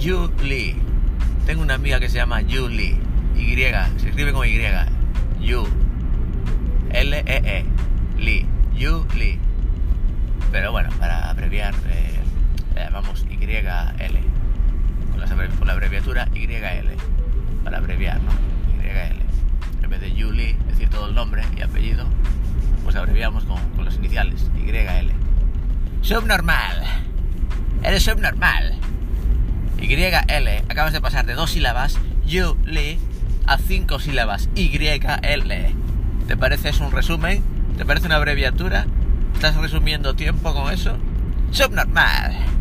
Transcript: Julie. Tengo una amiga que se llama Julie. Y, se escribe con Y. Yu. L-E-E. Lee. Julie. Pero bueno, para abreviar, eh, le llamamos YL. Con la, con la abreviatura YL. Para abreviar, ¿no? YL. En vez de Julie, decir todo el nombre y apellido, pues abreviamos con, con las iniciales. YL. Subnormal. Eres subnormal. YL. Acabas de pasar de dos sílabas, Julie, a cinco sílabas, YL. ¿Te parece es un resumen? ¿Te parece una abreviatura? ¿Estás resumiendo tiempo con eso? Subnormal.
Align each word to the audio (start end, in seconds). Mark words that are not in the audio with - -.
Julie. 0.00 0.76
Tengo 1.46 1.62
una 1.62 1.74
amiga 1.74 1.98
que 1.98 2.08
se 2.08 2.16
llama 2.16 2.40
Julie. 2.48 2.96
Y, 3.36 3.54
se 3.54 4.08
escribe 4.08 4.32
con 4.32 4.46
Y. 4.46 4.60
Yu. 5.40 5.66
L-E-E. 6.90 7.64
Lee. 8.18 8.46
Julie. 8.78 9.38
Pero 10.52 10.72
bueno, 10.72 10.88
para 10.98 11.28
abreviar, 11.30 11.74
eh, 11.88 12.18
le 12.74 12.80
llamamos 12.84 13.24
YL. 13.28 14.18
Con 15.10 15.20
la, 15.20 15.48
con 15.58 15.66
la 15.66 15.72
abreviatura 15.72 16.28
YL. 16.32 16.96
Para 17.64 17.78
abreviar, 17.78 18.20
¿no? 18.22 18.30
YL. 18.82 19.18
En 19.82 19.90
vez 19.90 20.00
de 20.00 20.10
Julie, 20.10 20.56
decir 20.68 20.88
todo 20.88 21.08
el 21.08 21.14
nombre 21.14 21.42
y 21.56 21.62
apellido, 21.62 22.06
pues 22.84 22.96
abreviamos 22.96 23.44
con, 23.44 23.58
con 23.70 23.84
las 23.84 23.96
iniciales. 23.96 24.50
YL. 24.56 25.12
Subnormal. 26.02 26.82
Eres 27.82 28.02
subnormal. 28.02 28.77
YL. 29.88 30.48
Acabas 30.68 30.92
de 30.92 31.00
pasar 31.00 31.24
de 31.24 31.34
dos 31.34 31.52
sílabas, 31.52 31.98
Julie, 32.30 32.98
a 33.46 33.58
cinco 33.58 33.98
sílabas, 33.98 34.50
YL. 34.54 35.74
¿Te 36.26 36.36
parece 36.36 36.68
es 36.68 36.80
un 36.80 36.92
resumen? 36.92 37.42
¿Te 37.78 37.86
parece 37.86 38.06
una 38.06 38.16
abreviatura? 38.16 38.86
¿Estás 39.34 39.56
resumiendo 39.56 40.14
tiempo 40.14 40.52
con 40.52 40.72
eso? 40.72 40.98
Subnormal. 41.52 42.57